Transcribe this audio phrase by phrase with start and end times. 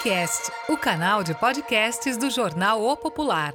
[0.00, 3.52] Opcast, o canal de podcasts do jornal O Popular.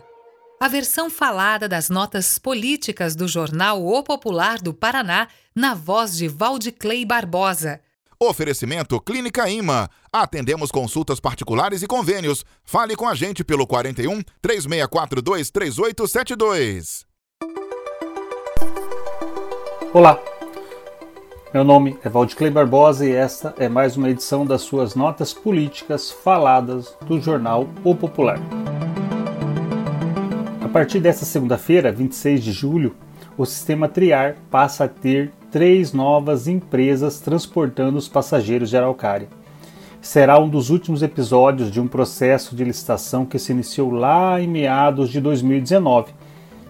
[0.59, 6.27] A versão falada das notas políticas do jornal O Popular do Paraná, na voz de
[6.27, 7.81] Valdiclei Barbosa.
[8.19, 9.89] Oferecimento Clínica Ima.
[10.13, 12.45] Atendemos consultas particulares e convênios.
[12.63, 17.07] Fale com a gente pelo 41 3642 3872.
[19.91, 20.19] Olá,
[21.55, 26.11] meu nome é Valdiclei Barbosa e esta é mais uma edição das suas notas políticas
[26.11, 28.37] faladas do jornal O Popular.
[30.61, 32.93] A partir desta segunda-feira, 26 de julho,
[33.37, 39.29] o sistema Triar passa a ter três novas empresas transportando os passageiros de Araucária.
[40.01, 44.47] Será um dos últimos episódios de um processo de licitação que se iniciou lá em
[44.49, 46.11] meados de 2019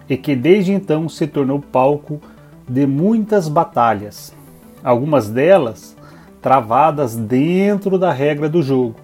[0.08, 2.20] e que desde então se tornou palco
[2.68, 4.35] de muitas batalhas,
[4.86, 5.96] algumas delas
[6.40, 8.94] travadas dentro da regra do jogo,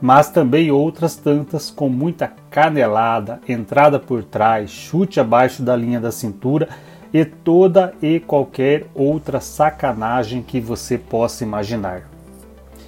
[0.00, 6.12] mas também outras tantas com muita canelada, entrada por trás, chute abaixo da linha da
[6.12, 6.68] cintura
[7.12, 12.08] e toda e qualquer outra sacanagem que você possa imaginar.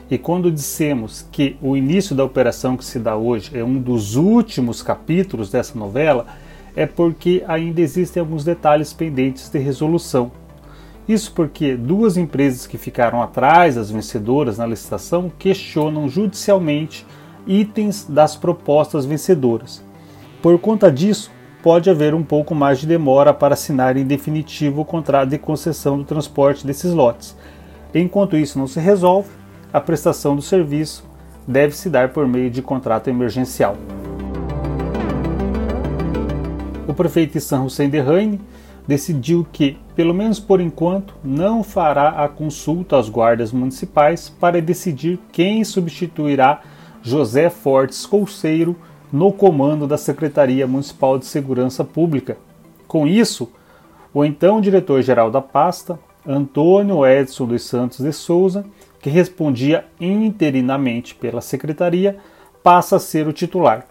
[0.09, 4.15] E quando dissemos que o início da operação que se dá hoje é um dos
[4.15, 6.25] últimos capítulos dessa novela,
[6.77, 10.31] é porque ainda existem alguns detalhes pendentes de resolução
[11.09, 17.07] isso porque duas empresas que ficaram atrás das vencedoras na licitação questionam judicialmente
[17.47, 19.83] itens das propostas vencedoras.
[20.43, 21.31] Por conta disso,
[21.63, 25.97] pode haver um pouco mais de demora para assinar em definitivo o contrato de concessão
[25.97, 27.35] do transporte desses lotes.
[27.95, 29.31] Enquanto isso não se resolve,
[29.73, 31.05] a prestação do serviço
[31.47, 33.77] deve se dar por meio de contrato emergencial.
[36.87, 38.41] O prefeito San Hussein de Raine
[38.89, 45.21] decidiu que, pelo menos por enquanto, não fará a consulta aos guardas municipais para decidir
[45.31, 46.63] quem substituirá
[47.03, 48.75] José Fortes Colseiro
[49.13, 52.39] no comando da Secretaria Municipal de Segurança Pública.
[52.87, 53.53] Com isso,
[54.13, 58.65] o então diretor-geral da pasta, Antônio Edson dos Santos de Souza,
[59.01, 62.17] que respondia interinamente pela secretaria,
[62.63, 63.87] passa a ser o titular.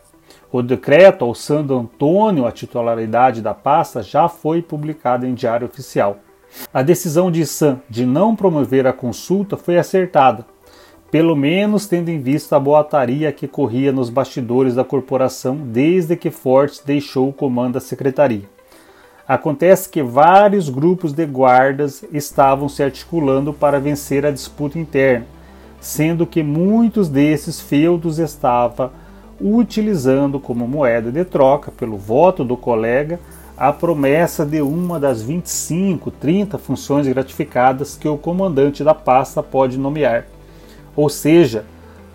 [0.49, 6.19] O decreto alçando Antônio a titularidade da pasta já foi publicado em Diário Oficial.
[6.73, 10.45] A decisão de Sam de não promover a consulta foi acertada,
[11.11, 16.31] pelo menos tendo em vista a boataria que corria nos bastidores da corporação desde que
[16.31, 18.49] Fortes deixou o comando da secretaria.
[19.27, 25.27] Acontece que vários grupos de guardas estavam se articulando para vencer a disputa interna,
[25.81, 28.89] sendo que muitos desses feudos estavam
[29.39, 33.19] utilizando como moeda de troca pelo voto do colega
[33.57, 39.79] a promessa de uma das 25, 30 funções gratificadas que o comandante da pasta pode
[39.79, 40.25] nomear.
[40.95, 41.65] Ou seja,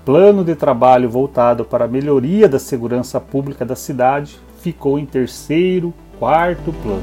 [0.04, 5.92] plano de trabalho voltado para a melhoria da segurança pública da cidade ficou em terceiro,
[6.18, 7.02] quarto plano.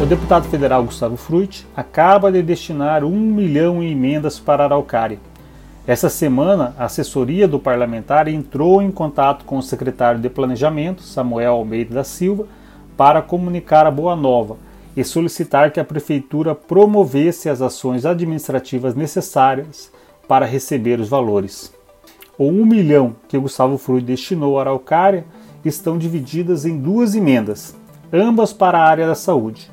[0.00, 5.18] O deputado federal Gustavo Frutti acaba de destinar um milhão em emendas para Araucária,
[5.88, 11.54] essa semana, a assessoria do parlamentar entrou em contato com o secretário de Planejamento, Samuel
[11.54, 12.46] Almeida da Silva,
[12.94, 14.58] para comunicar a boa nova
[14.94, 19.90] e solicitar que a prefeitura promovesse as ações administrativas necessárias
[20.28, 21.72] para receber os valores.
[22.36, 25.24] O 1 milhão que Gustavo Frui destinou à Araucária
[25.64, 27.74] estão divididas em duas emendas,
[28.12, 29.70] ambas para a área da saúde.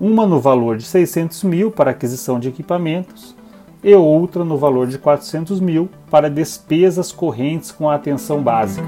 [0.00, 3.36] Uma no valor de 600 mil para aquisição de equipamentos
[3.82, 8.86] e outra no valor de 400 mil para despesas correntes com a atenção básica.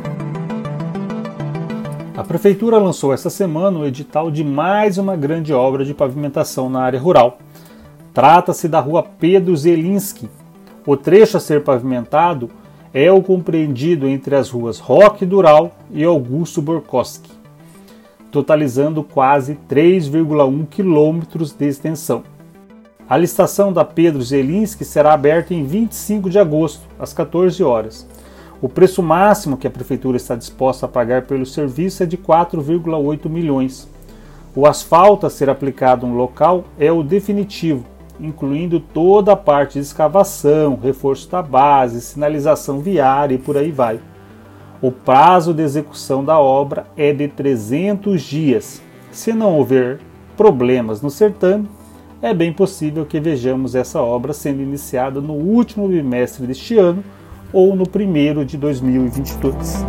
[2.16, 6.81] A Prefeitura lançou esta semana o edital de mais uma grande obra de pavimentação na
[6.81, 7.38] área rural.
[8.12, 10.31] Trata-se da rua Pedro Zelinski.
[10.87, 12.49] O trecho a ser pavimentado
[12.93, 17.32] é o compreendido entre as ruas Roque Dural e Augusto Borkowski,
[18.31, 22.34] totalizando quase 3,1 quilômetros de extensão.
[23.06, 28.06] A licitação da Pedro Zelinski será aberta em 25 de agosto, às 14 horas.
[28.62, 33.29] O preço máximo que a prefeitura está disposta a pagar pelo serviço é de 4,8
[33.29, 33.87] milhões.
[34.56, 37.84] O asfalto a ser aplicado no local é o definitivo,
[38.19, 44.00] incluindo toda a parte de escavação, reforço da base, sinalização viária e por aí vai.
[44.81, 48.81] O prazo de execução da obra é de 300 dias.
[49.12, 50.00] Se não houver
[50.38, 51.69] problemas no certame,
[52.25, 57.05] é bem possível que vejamos essa obra sendo iniciada no último bimestre deste ano
[57.53, 59.85] ou no primeiro de 2022.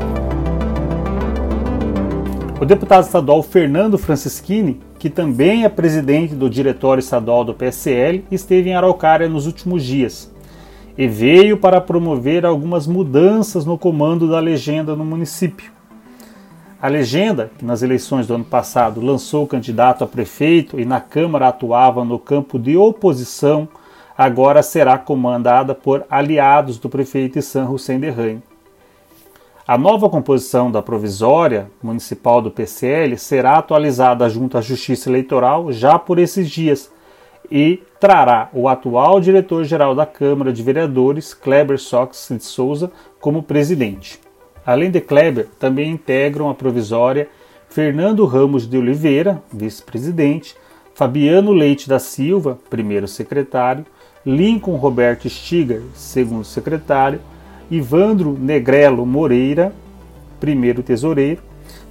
[2.60, 8.70] O deputado estadual Fernando Francischini, que também é presidente do Diretório Estadual do PSL, esteve
[8.70, 10.30] em Araucária nos últimos dias.
[10.98, 15.75] e veio para promover algumas mudanças no comando da legenda no município.
[16.82, 21.00] A legenda, que nas eleições do ano passado lançou o candidato a prefeito e na
[21.00, 23.68] Câmara atuava no campo de oposição,
[24.18, 28.44] agora será comandada por aliados do prefeito San Hussein Derrain.
[29.66, 35.98] A nova composição da provisória municipal do PCL será atualizada junto à Justiça Eleitoral já
[35.98, 36.92] por esses dias
[37.50, 44.25] e trará o atual diretor-geral da Câmara de Vereadores, Kleber Sox de Souza, como presidente.
[44.66, 47.30] Além de Kleber, também integram a provisória
[47.70, 50.56] Fernando Ramos de Oliveira, vice-presidente,
[50.96, 53.86] Fabiano Leite da Silva, primeiro secretário,
[54.26, 57.20] Lincoln Roberto Stiger, segundo secretário,
[57.70, 59.74] Ivandro Negrelo Moreira,
[60.40, 61.42] primeiro tesoureiro,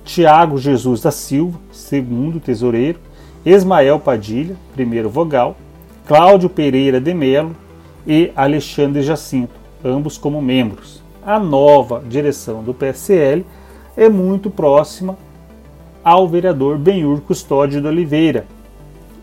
[0.05, 2.99] Tiago Jesus da Silva, segundo tesoureiro,
[3.45, 5.57] Ismael Padilha, primeiro vogal,
[6.07, 7.55] Cláudio Pereira de Melo
[8.07, 9.55] e Alexandre Jacinto,
[9.85, 11.04] ambos como membros.
[11.25, 13.45] A nova direção do PSL
[13.97, 15.17] é muito próxima
[16.03, 18.47] ao vereador Benhur Custódio de Oliveira,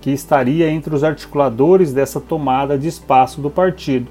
[0.02, 4.08] que estaria entre os articuladores dessa tomada de espaço do partido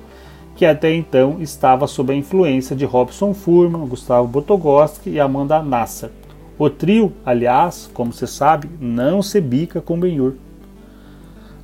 [0.60, 6.10] que até então estava sob a influência de Robson Furman, Gustavo Botogoski e Amanda Nasser.
[6.58, 10.34] O trio, aliás, como se sabe, não se bica com Benhur.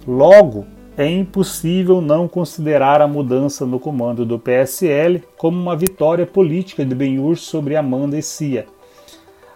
[0.08, 0.64] Logo,
[0.96, 6.94] é impossível não considerar a mudança no comando do PSL como uma vitória política de
[6.94, 8.66] Benhur sobre Amanda e Cia.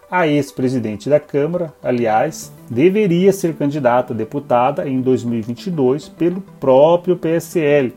[0.09, 7.93] A ex-presidente da Câmara, aliás, deveria ser candidata a deputada em 2022 pelo próprio PSL,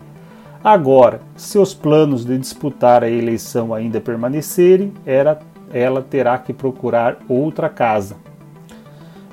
[0.65, 7.69] Agora, se os planos de disputar a eleição ainda permanecerem, ela terá que procurar outra
[7.69, 8.17] casa.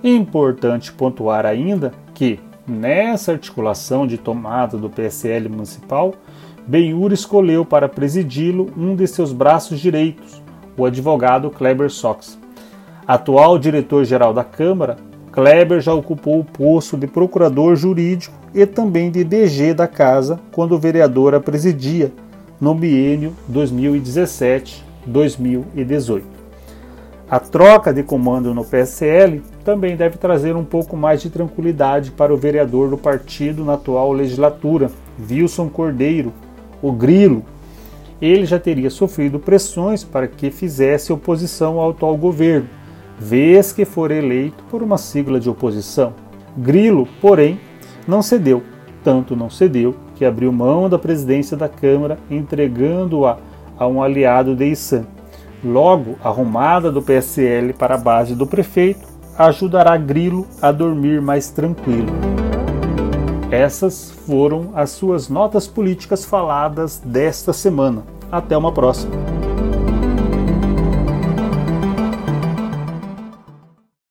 [0.03, 2.37] Importante pontuar ainda que,
[2.67, 6.13] nessa articulação de tomada do PSL municipal,
[6.65, 10.41] Benhur escolheu para presidi-lo um de seus braços direitos,
[10.77, 12.39] o advogado Kleber Sox.
[13.07, 14.97] Atual diretor-geral da Câmara,
[15.31, 20.73] Kleber já ocupou o posto de procurador jurídico e também de DG da Casa quando
[20.73, 22.11] o vereador a presidia
[22.59, 26.40] no biênio 2017-2018.
[27.31, 32.33] A troca de comando no PSL também deve trazer um pouco mais de tranquilidade para
[32.33, 36.33] o vereador do partido na atual legislatura, Wilson Cordeiro,
[36.81, 37.45] o Grilo.
[38.21, 42.67] Ele já teria sofrido pressões para que fizesse oposição ao atual governo,
[43.17, 46.13] vez que for eleito por uma sigla de oposição.
[46.57, 47.61] Grilo, porém,
[48.05, 48.61] não cedeu,
[49.05, 53.37] tanto não cedeu que abriu mão da presidência da Câmara, entregando-a
[53.79, 55.05] a um aliado de Issan.
[55.63, 61.49] Logo, a arrumada do PSL para a base do prefeito ajudará Grilo a dormir mais
[61.49, 62.11] tranquilo.
[63.51, 68.03] Essas foram as suas notas políticas faladas desta semana.
[68.31, 69.50] Até uma próxima.